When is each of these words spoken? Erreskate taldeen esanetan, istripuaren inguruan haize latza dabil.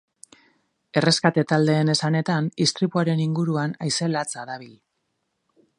Erreskate 1.01 1.43
taldeen 1.51 1.93
esanetan, 1.95 2.49
istripuaren 2.67 3.21
inguruan 3.27 3.75
haize 3.87 4.13
latza 4.15 4.49
dabil. 4.53 4.73